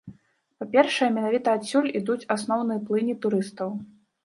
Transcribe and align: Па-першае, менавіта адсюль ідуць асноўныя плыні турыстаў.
Па-першае, 0.61 1.09
менавіта 1.17 1.53
адсюль 1.59 1.91
ідуць 2.01 2.27
асноўныя 2.39 2.85
плыні 2.91 3.19
турыстаў. 3.27 3.79